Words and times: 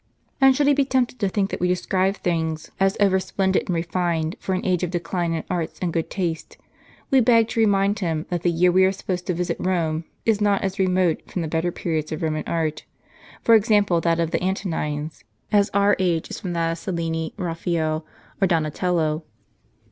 And 0.41 0.55
should 0.55 0.65
he 0.65 0.73
be 0.73 0.83
tempted 0.83 1.19
to 1.19 1.29
think 1.29 1.51
that 1.51 1.59
we 1.59 1.67
describe 1.67 2.15
things 2.17 2.71
as 2.79 2.97
over 2.99 3.19
splendid 3.19 3.67
and 3.69 3.75
refined 3.75 4.35
for 4.39 4.55
an 4.55 4.65
age 4.65 4.81
of 4.81 4.89
decline 4.89 5.31
in 5.33 5.43
arts 5.47 5.77
and 5.79 5.93
good 5.93 6.09
taste, 6.09 6.57
we 7.11 7.19
beg 7.21 7.49
to 7.49 7.59
remind 7.59 7.99
him, 7.99 8.25
that 8.31 8.41
the 8.41 8.49
year 8.49 8.71
we 8.71 8.83
are 8.83 8.91
supposed 8.91 9.27
to 9.27 9.35
visit 9.35 9.57
Rome 9.59 10.05
is 10.25 10.41
not 10.41 10.63
as 10.63 10.79
remote 10.79 11.17
w 11.19 11.27
from 11.29 11.41
the 11.43 11.47
better 11.47 11.71
periods 11.71 12.11
of 12.11 12.23
Roman 12.23 12.45
art, 12.47 12.83
for 13.43 13.53
example, 13.53 14.01
that 14.01 14.19
of 14.19 14.31
the 14.31 14.41
Antonines, 14.43 15.23
as 15.51 15.69
our 15.69 15.95
age 15.99 16.31
is 16.31 16.39
from 16.39 16.53
that 16.53 16.71
of 16.71 16.79
CelHni, 16.79 17.33
Raffaele, 17.37 18.03
or 18.41 18.47
Donatello. 18.47 19.21